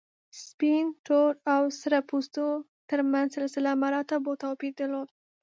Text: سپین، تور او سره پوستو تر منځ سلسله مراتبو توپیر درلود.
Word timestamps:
سپین، 0.43 0.85
تور 1.05 1.31
او 1.53 1.63
سره 1.79 1.97
پوستو 2.09 2.47
تر 2.89 2.99
منځ 3.11 3.27
سلسله 3.37 3.71
مراتبو 3.83 4.31
توپیر 4.43 4.71
درلود. 4.79 5.09